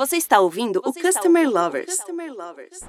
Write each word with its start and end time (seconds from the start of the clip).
Você 0.00 0.16
está 0.16 0.40
ouvindo 0.40 0.80
Você 0.82 0.98
o 0.98 1.02
Customer 1.02 1.42
ouvindo 1.42 1.60
Lovers. 1.60 1.94
Customer 1.94 2.32
Lovers. 2.32 2.80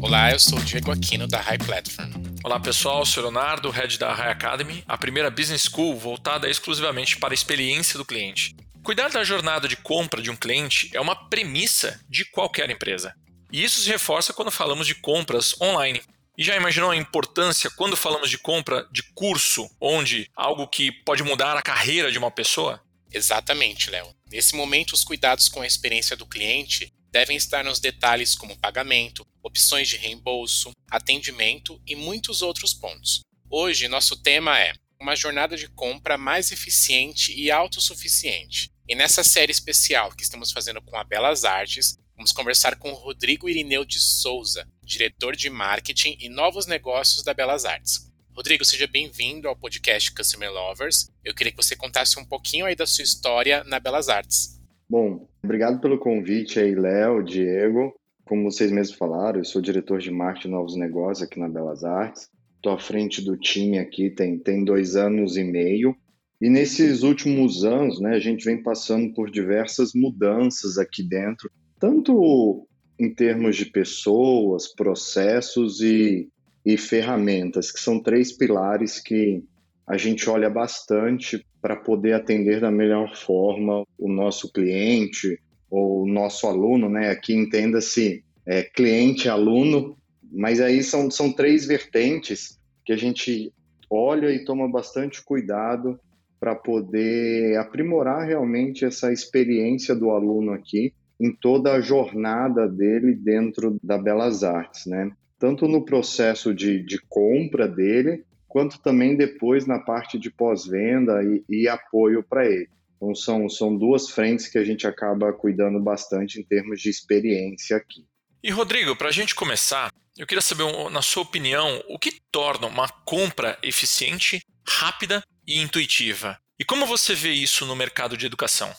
Olá, 0.00 0.32
eu 0.32 0.40
sou 0.40 0.58
o 0.58 0.62
Diego 0.62 0.90
Aquino 0.90 1.28
da 1.28 1.38
High 1.38 1.58
Platform. 1.58 2.10
Olá 2.42 2.58
pessoal, 2.58 3.04
sou 3.04 3.22
Leonardo, 3.24 3.68
head 3.68 3.98
da 3.98 4.14
High 4.14 4.30
Academy, 4.30 4.82
a 4.88 4.96
primeira 4.96 5.28
business 5.30 5.64
school 5.64 5.98
voltada 5.98 6.48
exclusivamente 6.48 7.18
para 7.18 7.34
a 7.34 7.36
experiência 7.36 7.98
do 7.98 8.06
cliente. 8.06 8.56
Cuidar 8.82 9.10
da 9.10 9.22
jornada 9.22 9.68
de 9.68 9.76
compra 9.76 10.22
de 10.22 10.30
um 10.30 10.36
cliente 10.36 10.88
é 10.94 11.00
uma 11.00 11.28
premissa 11.28 12.00
de 12.08 12.24
qualquer 12.30 12.70
empresa. 12.70 13.14
E 13.52 13.62
isso 13.62 13.80
se 13.80 13.90
reforça 13.90 14.32
quando 14.32 14.50
falamos 14.50 14.86
de 14.86 14.94
compras 14.94 15.60
online. 15.60 16.00
E 16.38 16.42
já 16.42 16.56
imaginou 16.56 16.90
a 16.90 16.96
importância 16.96 17.68
quando 17.76 17.98
falamos 17.98 18.30
de 18.30 18.38
compra 18.38 18.88
de 18.90 19.02
curso, 19.14 19.68
onde 19.78 20.30
algo 20.34 20.66
que 20.66 20.90
pode 20.90 21.22
mudar 21.22 21.54
a 21.54 21.60
carreira 21.60 22.10
de 22.10 22.16
uma 22.16 22.30
pessoa? 22.30 22.80
Exatamente, 23.12 23.90
Léo. 23.90 24.14
Nesse 24.30 24.54
momento, 24.54 24.92
os 24.92 25.04
cuidados 25.04 25.48
com 25.48 25.62
a 25.62 25.66
experiência 25.66 26.16
do 26.16 26.26
cliente 26.26 26.92
devem 27.10 27.36
estar 27.36 27.64
nos 27.64 27.80
detalhes 27.80 28.34
como 28.34 28.58
pagamento, 28.58 29.26
opções 29.42 29.88
de 29.88 29.96
reembolso, 29.96 30.70
atendimento 30.90 31.80
e 31.86 31.94
muitos 31.94 32.42
outros 32.42 32.74
pontos. 32.74 33.20
Hoje, 33.48 33.88
nosso 33.88 34.16
tema 34.16 34.60
é 34.60 34.72
uma 35.00 35.16
jornada 35.16 35.56
de 35.56 35.68
compra 35.68 36.18
mais 36.18 36.50
eficiente 36.50 37.32
e 37.38 37.50
autossuficiente. 37.50 38.70
E 38.88 38.94
nessa 38.94 39.22
série 39.22 39.52
especial 39.52 40.12
que 40.12 40.22
estamos 40.22 40.52
fazendo 40.52 40.82
com 40.82 40.96
a 40.96 41.04
Belas 41.04 41.44
Artes, 41.44 41.96
vamos 42.16 42.32
conversar 42.32 42.76
com 42.76 42.90
o 42.90 42.94
Rodrigo 42.94 43.48
Irineu 43.48 43.84
de 43.84 44.00
Souza, 44.00 44.66
diretor 44.82 45.36
de 45.36 45.50
marketing 45.50 46.16
e 46.20 46.28
novos 46.28 46.66
negócios 46.66 47.22
da 47.22 47.34
Belas 47.34 47.64
Artes. 47.64 48.10
Rodrigo, 48.36 48.66
seja 48.66 48.86
bem-vindo 48.86 49.48
ao 49.48 49.56
podcast 49.56 50.14
Customer 50.14 50.52
Lovers. 50.52 51.10
Eu 51.24 51.34
queria 51.34 51.50
que 51.50 51.56
você 51.56 51.74
contasse 51.74 52.20
um 52.20 52.24
pouquinho 52.24 52.66
aí 52.66 52.76
da 52.76 52.86
sua 52.86 53.02
história 53.02 53.64
na 53.64 53.80
Belas 53.80 54.10
Artes. 54.10 54.60
Bom, 54.86 55.26
obrigado 55.42 55.80
pelo 55.80 55.98
convite 55.98 56.60
aí, 56.60 56.74
Léo, 56.74 57.24
Diego. 57.24 57.98
Como 58.26 58.44
vocês 58.44 58.70
mesmos 58.70 58.98
falaram, 58.98 59.38
eu 59.38 59.44
sou 59.44 59.62
diretor 59.62 60.00
de 60.00 60.10
marketing 60.10 60.48
novos 60.48 60.76
negócios 60.76 61.26
aqui 61.26 61.40
na 61.40 61.48
Belas 61.48 61.82
Artes. 61.82 62.28
Estou 62.56 62.74
à 62.74 62.78
frente 62.78 63.24
do 63.24 63.38
time 63.38 63.78
aqui, 63.78 64.10
tem, 64.10 64.38
tem 64.38 64.62
dois 64.62 64.96
anos 64.96 65.38
e 65.38 65.42
meio. 65.42 65.96
E 66.38 66.50
nesses 66.50 67.02
últimos 67.02 67.64
anos, 67.64 67.98
né, 68.02 68.16
a 68.16 68.20
gente 68.20 68.44
vem 68.44 68.62
passando 68.62 69.14
por 69.14 69.30
diversas 69.30 69.92
mudanças 69.94 70.76
aqui 70.76 71.02
dentro, 71.02 71.50
tanto 71.80 72.68
em 73.00 73.14
termos 73.14 73.56
de 73.56 73.64
pessoas, 73.64 74.68
processos 74.68 75.80
e, 75.80 76.28
e 76.66 76.76
ferramentas, 76.76 77.70
que 77.70 77.78
são 77.78 78.02
três 78.02 78.36
pilares 78.36 78.98
que 78.98 79.40
a 79.86 79.96
gente 79.96 80.28
olha 80.28 80.50
bastante 80.50 81.46
para 81.62 81.76
poder 81.76 82.14
atender 82.14 82.60
da 82.60 82.72
melhor 82.72 83.16
forma 83.16 83.86
o 83.96 84.08
nosso 84.08 84.52
cliente 84.52 85.40
ou 85.70 86.02
o 86.02 86.08
nosso 86.08 86.44
aluno, 86.48 86.88
né? 86.88 87.10
Aqui 87.10 87.32
entenda-se 87.34 88.24
é, 88.44 88.64
cliente, 88.64 89.28
aluno, 89.28 89.96
mas 90.32 90.60
aí 90.60 90.82
são, 90.82 91.08
são 91.08 91.32
três 91.32 91.64
vertentes 91.66 92.58
que 92.84 92.92
a 92.92 92.96
gente 92.96 93.52
olha 93.88 94.32
e 94.32 94.44
toma 94.44 94.68
bastante 94.68 95.24
cuidado 95.24 96.00
para 96.40 96.56
poder 96.56 97.56
aprimorar 97.58 98.26
realmente 98.26 98.84
essa 98.84 99.12
experiência 99.12 99.94
do 99.94 100.10
aluno 100.10 100.50
aqui 100.50 100.92
em 101.20 101.32
toda 101.32 101.74
a 101.74 101.80
jornada 101.80 102.68
dele 102.68 103.14
dentro 103.14 103.78
da 103.82 103.96
Belas 103.96 104.42
Artes, 104.42 104.84
né? 104.86 105.12
Tanto 105.38 105.68
no 105.68 105.84
processo 105.84 106.54
de, 106.54 106.82
de 106.82 106.98
compra 107.08 107.68
dele, 107.68 108.24
quanto 108.48 108.80
também 108.80 109.16
depois 109.16 109.66
na 109.66 109.78
parte 109.78 110.18
de 110.18 110.30
pós-venda 110.30 111.22
e, 111.22 111.44
e 111.48 111.68
apoio 111.68 112.22
para 112.22 112.46
ele. 112.46 112.68
Então, 112.96 113.14
são, 113.14 113.48
são 113.48 113.76
duas 113.76 114.08
frentes 114.08 114.48
que 114.48 114.58
a 114.58 114.64
gente 114.64 114.86
acaba 114.86 115.32
cuidando 115.32 115.78
bastante 115.78 116.40
em 116.40 116.42
termos 116.42 116.80
de 116.80 116.88
experiência 116.88 117.76
aqui. 117.76 118.06
E, 118.42 118.50
Rodrigo, 118.50 118.96
para 118.96 119.08
a 119.08 119.12
gente 119.12 119.34
começar, 119.34 119.92
eu 120.16 120.26
queria 120.26 120.40
saber, 120.40 120.64
na 120.90 121.02
sua 121.02 121.22
opinião, 121.22 121.82
o 121.88 121.98
que 121.98 122.20
torna 122.32 122.66
uma 122.66 122.88
compra 122.88 123.58
eficiente, 123.62 124.40
rápida 124.66 125.22
e 125.46 125.60
intuitiva? 125.60 126.38
E 126.58 126.64
como 126.64 126.86
você 126.86 127.14
vê 127.14 127.32
isso 127.32 127.66
no 127.66 127.76
mercado 127.76 128.16
de 128.16 128.24
educação? 128.24 128.72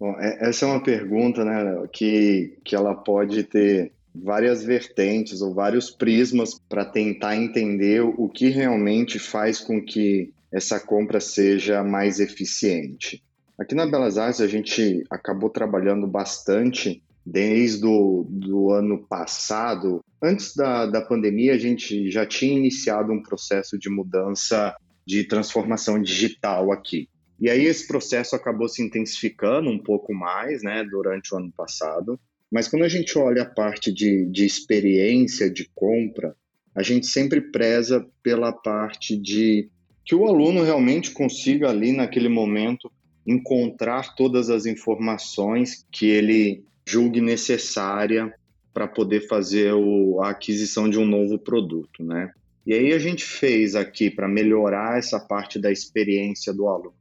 Bom, 0.00 0.16
é, 0.18 0.48
essa 0.48 0.64
é 0.64 0.68
uma 0.68 0.82
pergunta 0.82 1.44
né, 1.44 1.86
que, 1.92 2.58
que 2.64 2.74
ela 2.74 2.94
pode 2.94 3.42
ter 3.44 3.92
várias 4.22 4.64
vertentes 4.64 5.40
ou 5.40 5.54
vários 5.54 5.90
prismas 5.90 6.58
para 6.68 6.84
tentar 6.84 7.36
entender 7.36 8.02
o 8.02 8.28
que 8.28 8.48
realmente 8.48 9.18
faz 9.18 9.60
com 9.60 9.82
que 9.82 10.32
essa 10.52 10.80
compra 10.80 11.20
seja 11.20 11.82
mais 11.82 12.20
eficiente. 12.20 13.22
Aqui 13.58 13.74
na 13.74 13.86
Belas 13.86 14.16
Artes 14.16 14.40
a 14.40 14.46
gente 14.46 15.04
acabou 15.10 15.50
trabalhando 15.50 16.06
bastante 16.06 17.02
desde 17.24 17.84
o 17.84 18.24
do 18.28 18.70
ano 18.70 19.06
passado. 19.06 20.02
Antes 20.22 20.54
da, 20.54 20.86
da 20.86 21.02
pandemia, 21.02 21.54
a 21.54 21.58
gente 21.58 22.10
já 22.10 22.24
tinha 22.24 22.56
iniciado 22.56 23.12
um 23.12 23.22
processo 23.22 23.78
de 23.78 23.90
mudança 23.90 24.74
de 25.06 25.24
transformação 25.24 26.00
digital 26.00 26.72
aqui. 26.72 27.08
E 27.40 27.48
aí 27.48 27.66
esse 27.66 27.86
processo 27.86 28.34
acabou 28.34 28.68
se 28.68 28.82
intensificando 28.82 29.70
um 29.70 29.78
pouco 29.78 30.12
mais, 30.12 30.62
né, 30.62 30.84
durante 30.84 31.34
o 31.34 31.38
ano 31.38 31.52
passado. 31.56 32.18
Mas 32.50 32.68
quando 32.68 32.84
a 32.84 32.88
gente 32.88 33.18
olha 33.18 33.42
a 33.42 33.50
parte 33.50 33.92
de, 33.92 34.26
de 34.26 34.44
experiência 34.44 35.50
de 35.50 35.68
compra, 35.74 36.34
a 36.74 36.82
gente 36.82 37.06
sempre 37.06 37.40
preza 37.40 38.06
pela 38.22 38.52
parte 38.52 39.16
de 39.16 39.68
que 40.04 40.14
o 40.14 40.26
aluno 40.26 40.62
realmente 40.62 41.10
consiga 41.10 41.68
ali 41.68 41.92
naquele 41.92 42.28
momento 42.28 42.90
encontrar 43.26 44.14
todas 44.14 44.48
as 44.48 44.64
informações 44.64 45.86
que 45.92 46.06
ele 46.06 46.64
julgue 46.86 47.20
necessária 47.20 48.32
para 48.72 48.88
poder 48.88 49.26
fazer 49.26 49.74
o, 49.74 50.20
a 50.22 50.30
aquisição 50.30 50.88
de 50.88 50.98
um 50.98 51.04
novo 51.04 51.38
produto, 51.38 52.02
né? 52.02 52.30
E 52.64 52.72
aí 52.72 52.92
a 52.92 52.98
gente 52.98 53.24
fez 53.24 53.74
aqui 53.74 54.10
para 54.10 54.28
melhorar 54.28 54.98
essa 54.98 55.20
parte 55.20 55.58
da 55.58 55.70
experiência 55.70 56.52
do 56.52 56.68
aluno 56.68 56.98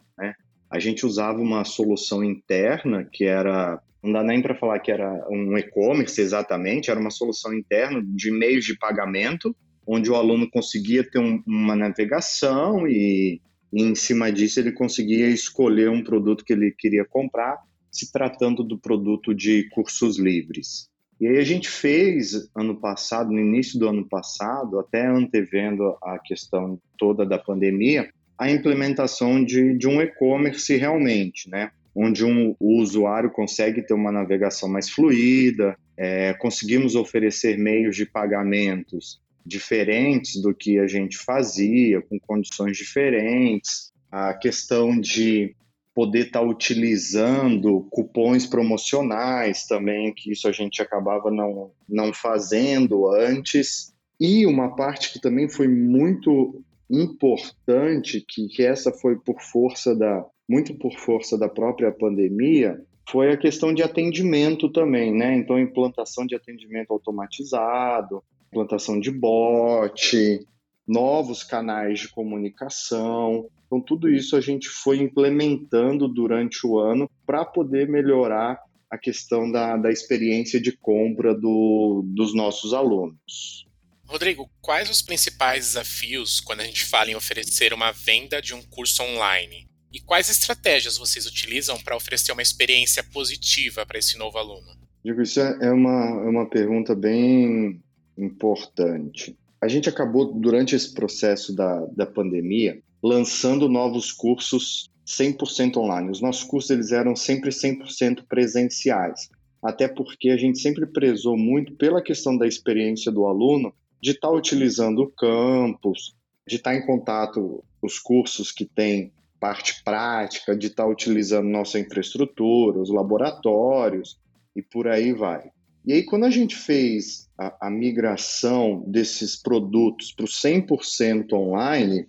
a 0.70 0.80
gente 0.80 1.06
usava 1.06 1.40
uma 1.40 1.64
solução 1.64 2.24
interna 2.24 3.06
que 3.06 3.26
era 3.26 3.82
não 4.04 4.12
dá 4.12 4.24
nem 4.24 4.42
para 4.42 4.56
falar 4.56 4.80
que 4.80 4.92
era 4.92 5.28
um 5.30 5.58
e-commerce 5.58 6.20
exatamente, 6.22 6.90
era 6.90 7.00
uma 7.00 7.10
solução 7.10 7.54
interna 7.54 8.02
de 8.04 8.32
meios 8.32 8.66
de 8.66 8.78
pagamento, 8.78 9.56
onde 9.86 10.12
o 10.12 10.16
aluno 10.16 10.50
conseguia 10.50 11.04
ter 11.04 11.20
um, 11.20 11.42
uma 11.48 11.76
navegação 11.76 12.88
e, 12.88 13.42
e, 13.72 13.84
em 13.84 13.96
cima 13.96 14.32
disso 14.32 14.60
ele 14.60 14.72
conseguia 14.72 15.28
escolher 15.28 15.90
um 15.90 16.04
produto 16.04 16.44
que 16.44 16.54
ele 16.54 16.72
queria 16.78 17.06
comprar, 17.06 17.58
se 17.92 18.12
tratando 18.12 18.64
do 18.64 18.78
produto 18.78 19.34
de 19.34 19.70
cursos 19.70 20.20
livres. 20.20 20.90
E 21.20 21.28
aí 21.28 21.38
a 21.38 21.44
gente 21.44 21.68
fez 21.68 22.48
ano 22.56 22.80
passado, 22.80 23.32
no 23.32 23.40
início 23.40 23.80
do 23.80 23.88
ano 23.88 24.08
passado, 24.08 24.80
até 24.80 25.08
antevendo 25.08 25.98
a 26.04 26.20
questão 26.20 26.80
toda 26.98 27.26
da 27.26 27.40
pandemia, 27.40 28.10
a 28.38 28.52
implementação 28.52 29.44
de, 29.44 29.76
de 29.76 29.88
um 29.88 30.00
e-commerce 30.00 30.76
realmente, 30.76 31.50
né? 31.50 31.72
Onde 31.98 32.24
um, 32.24 32.56
o 32.60 32.80
usuário 32.80 33.32
consegue 33.32 33.82
ter 33.82 33.96
uma 33.96 34.12
navegação 34.12 34.70
mais 34.70 34.88
fluida, 34.88 35.76
é, 35.98 36.32
conseguimos 36.36 36.94
oferecer 36.94 37.58
meios 37.58 37.96
de 37.96 38.06
pagamentos 38.06 39.20
diferentes 39.44 40.40
do 40.40 40.54
que 40.54 40.78
a 40.78 40.86
gente 40.86 41.18
fazia, 41.18 42.00
com 42.04 42.20
condições 42.20 42.78
diferentes, 42.78 43.92
a 44.12 44.32
questão 44.36 45.00
de 45.00 45.56
poder 45.96 46.28
estar 46.28 46.42
tá 46.42 46.46
utilizando 46.46 47.88
cupons 47.90 48.46
promocionais 48.46 49.66
também, 49.66 50.14
que 50.14 50.32
isso 50.32 50.48
a 50.48 50.52
gente 50.52 50.80
acabava 50.80 51.32
não, 51.32 51.72
não 51.90 52.14
fazendo 52.14 53.12
antes. 53.12 53.92
E 54.20 54.46
uma 54.46 54.76
parte 54.76 55.12
que 55.12 55.20
também 55.20 55.50
foi 55.50 55.68
muito 55.68 56.64
importante 56.88 58.24
que, 58.28 58.48
que 58.50 58.64
essa 58.64 58.92
foi 58.92 59.18
por 59.18 59.42
força 59.42 59.96
da 59.96 60.24
muito 60.48 60.74
por 60.76 60.98
força 60.98 61.38
da 61.38 61.50
própria 61.50 61.92
pandemia 61.92 62.82
foi 63.10 63.32
a 63.32 63.38
questão 63.38 63.74
de 63.74 63.82
atendimento 63.82 64.70
também, 64.70 65.14
né? 65.14 65.36
Então 65.36 65.60
implantação 65.60 66.26
de 66.26 66.36
atendimento 66.36 66.92
automatizado, 66.92 68.24
implantação 68.48 69.00
de 69.00 69.12
bot, 69.12 70.40
novos 70.88 71.44
canais 71.44 72.00
de 72.00 72.10
comunicação. 72.10 73.48
Então 73.66 73.82
tudo 73.82 74.10
isso 74.10 74.36
a 74.36 74.42
gente 74.42 74.68
foi 74.68 75.00
implementando 75.00 76.08
durante 76.08 76.66
o 76.66 76.78
ano 76.78 77.10
para 77.26 77.46
poder 77.46 77.88
melhorar 77.88 78.62
a 78.90 78.98
questão 78.98 79.52
da, 79.52 79.76
da 79.76 79.92
experiência 79.92 80.62
de 80.62 80.72
compra 80.72 81.34
do, 81.34 82.04
dos 82.06 82.34
nossos 82.34 82.74
alunos. 82.74 83.68
Rodrigo, 84.06 84.50
quais 84.62 84.90
os 84.90 85.02
principais 85.02 85.66
desafios 85.66 86.40
quando 86.40 86.62
a 86.62 86.64
gente 86.64 86.86
fala 86.86 87.12
em 87.12 87.16
oferecer 87.16 87.74
uma 87.74 87.92
venda 87.92 88.42
de 88.42 88.54
um 88.54 88.62
curso 88.62 89.04
online? 89.04 89.67
E 89.92 90.00
quais 90.00 90.30
estratégias 90.30 90.98
vocês 90.98 91.26
utilizam 91.26 91.78
para 91.80 91.96
oferecer 91.96 92.32
uma 92.32 92.42
experiência 92.42 93.04
positiva 93.04 93.86
para 93.86 94.00
esse 94.00 94.18
novo 94.18 94.38
aluno? 94.38 94.68
Digo, 95.04 95.22
isso 95.22 95.40
é, 95.40 95.58
é 95.62 95.72
uma, 95.72 96.06
é 96.26 96.30
uma 96.30 96.50
pergunta 96.50 96.94
bem 96.94 97.82
importante. 98.18 99.38
A 99.62 99.68
gente 99.68 99.88
acabou, 99.88 100.34
durante 100.34 100.76
esse 100.76 100.94
processo 100.94 101.56
da, 101.56 101.86
da 101.96 102.06
pandemia, 102.06 102.82
lançando 103.02 103.70
novos 103.70 104.12
cursos 104.12 104.90
100% 105.08 105.78
online. 105.78 106.12
Os 106.12 106.22
nossos 106.22 106.44
cursos 106.44 106.70
eles 106.70 106.92
eram 106.92 107.16
sempre 107.16 107.50
100% 107.50 108.26
presenciais, 108.28 109.30
até 109.64 109.88
porque 109.88 110.30
a 110.30 110.38
gente 110.38 110.60
sempre 110.60 110.86
prezou 110.86 111.38
muito 111.38 111.74
pela 111.76 112.02
questão 112.02 112.38
da 112.38 112.46
experiência 112.46 113.12
do 113.12 113.26
aluno, 113.26 113.74
de 114.02 114.12
estar 114.12 114.28
tá 114.28 114.34
utilizando 114.34 115.00
o 115.04 115.10
campus, 115.10 116.16
de 116.46 116.58
estar 116.58 116.72
tá 116.72 116.78
em 116.78 116.86
contato 116.86 117.64
os 117.82 117.98
cursos 117.98 118.52
que 118.52 118.66
têm 118.66 119.12
parte 119.40 119.84
prática, 119.84 120.56
de 120.56 120.68
estar 120.68 120.84
tá 120.84 120.90
utilizando 120.90 121.48
nossa 121.48 121.80
infraestrutura, 121.80 122.80
os 122.80 122.90
laboratórios 122.90 124.20
e 124.56 124.62
por 124.62 124.88
aí 124.88 125.14
vai. 125.14 125.52
E 125.86 125.94
aí, 125.94 126.04
quando 126.04 126.26
a 126.26 126.30
gente 126.30 126.56
fez 126.56 127.30
a, 127.40 127.68
a 127.68 127.70
migração 127.70 128.84
desses 128.88 129.42
produtos 129.42 130.12
para 130.12 130.26
o 130.26 130.28
100% 130.28 131.32
online, 131.34 132.08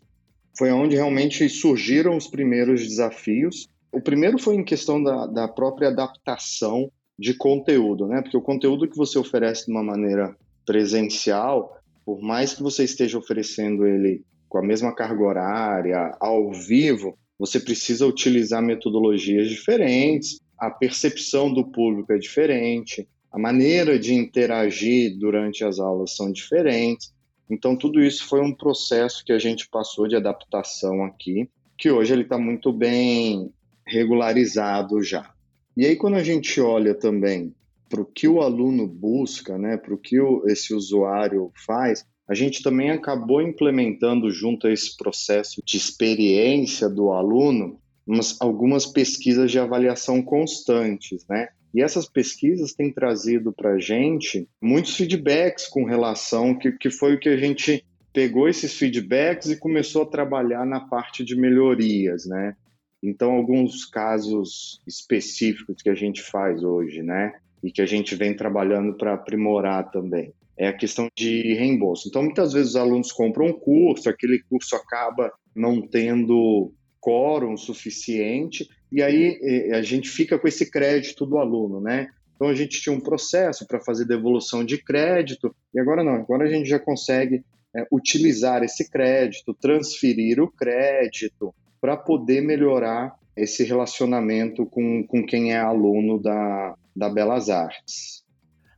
foi 0.57 0.73
onde 0.73 0.97
realmente 0.97 1.49
surgiram 1.49 2.17
os 2.17 2.27
primeiros 2.27 2.83
desafios. 2.83 3.69
O 3.93 4.01
primeiro 4.01 4.37
foi 4.39 4.57
em 4.57 4.65
questão 4.65 5.01
da, 5.01 5.27
da 5.27 5.47
própria 5.47 5.89
adaptação 5.89 6.91
de 7.17 7.35
conteúdo, 7.35 8.07
né? 8.09 8.21
Porque 8.21 8.37
o 8.37 8.43
conteúdo 8.43 8.89
que 8.89 8.97
você 8.97 9.19
oferece 9.19 9.67
de 9.67 9.73
uma 9.73 9.83
maneira 9.83 10.37
presencial, 10.67 11.81
por 12.05 12.21
mais 12.21 12.55
que 12.55 12.63
você 12.63 12.83
esteja 12.83 13.17
oferecendo 13.17 13.87
ele 13.87 14.25
com 14.49 14.59
a 14.59 14.63
mesma 14.63 14.95
carga 14.95 15.23
horária, 15.23 16.17
ao 16.21 16.53
vivo, 16.53 17.19
você 17.39 17.61
precisa 17.61 18.07
utilizar 18.07 18.63
metodologias 18.63 19.49
diferentes, 19.49 20.41
a 20.59 20.71
percepção 20.71 21.53
do 21.53 21.65
público 21.65 22.13
é 22.13 22.19
diferente, 22.19 23.09
a 23.31 23.39
maneira 23.39 23.99
de 23.99 24.15
interagir 24.15 25.17
durante 25.19 25.65
as 25.65 25.79
aulas 25.79 26.17
são 26.17 26.33
diferentes. 26.33 27.13
Então, 27.49 27.77
tudo 27.77 28.03
isso 28.03 28.27
foi 28.27 28.41
um 28.41 28.55
processo 28.55 29.25
que 29.25 29.33
a 29.33 29.39
gente 29.39 29.69
passou 29.69 30.09
de 30.09 30.17
adaptação 30.17 31.05
aqui, 31.05 31.49
que 31.77 31.91
hoje 31.91 32.13
ele 32.13 32.23
está 32.23 32.37
muito 32.37 32.73
bem 32.73 33.53
regularizado 33.87 35.03
já. 35.03 35.33
E 35.77 35.87
aí, 35.87 35.95
quando 35.95 36.17
a 36.17 36.25
gente 36.25 36.61
olha 36.61 36.95
também 36.95 37.55
para 37.89 38.01
o 38.03 38.05
que 38.05 38.27
o 38.27 38.43
aluno 38.43 38.87
busca, 38.87 39.57
né, 39.57 39.77
para 39.77 39.95
o 39.95 39.99
que 39.99 40.17
esse 40.47 40.75
usuário 40.75 41.53
faz, 41.65 42.05
a 42.29 42.35
gente 42.35 42.63
também 42.63 42.91
acabou 42.91 43.41
implementando 43.41 44.31
junto 44.31 44.67
a 44.67 44.73
esse 44.73 44.97
processo 44.97 45.63
de 45.65 45.77
experiência 45.77 46.89
do 46.89 47.11
aluno 47.11 47.81
umas, 48.07 48.41
algumas 48.41 48.87
pesquisas 48.87 49.51
de 49.51 49.59
avaliação 49.59 50.23
constantes, 50.23 51.27
né? 51.29 51.49
E 51.75 51.83
essas 51.83 52.09
pesquisas 52.09 52.73
têm 52.73 52.91
trazido 52.91 53.53
para 53.53 53.73
a 53.73 53.79
gente 53.79 54.49
muitos 54.61 54.97
feedbacks 54.97 55.67
com 55.69 55.85
relação 55.85 56.59
que, 56.59 56.73
que 56.73 56.91
foi 56.91 57.15
o 57.15 57.21
que 57.21 57.29
a 57.29 57.37
gente 57.37 57.85
pegou 58.13 58.49
esses 58.49 58.75
feedbacks 58.75 59.51
e 59.51 59.57
começou 59.57 60.03
a 60.03 60.07
trabalhar 60.07 60.65
na 60.65 60.81
parte 60.81 61.25
de 61.25 61.37
melhorias, 61.37 62.27
né? 62.27 62.57
Então, 63.03 63.33
alguns 63.33 63.85
casos 63.85 64.81
específicos 64.87 65.83
que 65.83 65.91
a 65.91 65.95
gente 65.95 66.23
faz 66.23 66.65
hoje, 66.65 67.03
né? 67.03 67.35
E 67.63 67.71
que 67.71 67.83
a 67.83 67.87
gente 67.87 68.15
vem 68.17 68.35
trabalhando 68.35 68.97
para 68.97 69.15
aprimorar 69.15 69.91
também. 69.91 70.33
É 70.59 70.69
a 70.69 70.73
questão 70.73 71.09
de 71.17 71.55
reembolso. 71.55 72.09
Então, 72.09 72.23
muitas 72.23 72.53
vezes 72.53 72.71
os 72.71 72.77
alunos 72.77 73.13
compram 73.13 73.47
um 73.47 73.53
curso, 73.53 74.09
aquele 74.09 74.43
curso 74.51 74.75
acaba 74.75 75.33
não 75.55 75.81
tendo 75.81 76.73
quórum 77.01 77.57
suficiente, 77.57 78.69
e 78.91 79.03
aí 79.03 79.39
eh, 79.41 79.77
a 79.77 79.83
gente 79.83 80.09
fica 80.09 80.39
com 80.39 80.49
esse 80.49 80.71
crédito 80.71 81.25
do 81.25 81.39
aluno, 81.39 81.81
né? 81.81 82.09
Então 82.35 82.49
a 82.49 82.55
gente 82.55 82.81
tinha 82.81 82.95
um 82.95 83.01
processo 83.01 83.67
para 83.67 83.81
fazer 83.81 84.05
devolução 84.05 84.65
de 84.65 84.79
crédito, 84.79 85.55
e 85.75 85.81
agora 85.81 86.05
não, 86.05 86.15
agora 86.15 86.45
a 86.45 86.51
gente 86.51 86.69
já 86.69 86.79
consegue 86.79 87.45
é, 87.75 87.87
utilizar 87.93 88.63
esse 88.63 88.89
crédito, 88.91 89.55
transferir 89.55 90.41
o 90.41 90.51
crédito, 90.51 91.55
para 91.81 91.97
poder 91.97 92.41
melhorar 92.41 93.15
esse 93.37 93.65
relacionamento 93.65 94.67
com, 94.67 95.05
com 95.07 95.25
quem 95.25 95.53
é 95.53 95.59
aluno 95.59 96.21
da, 96.21 96.75
da 96.95 97.09
Belas 97.09 97.49
Artes. 97.49 98.18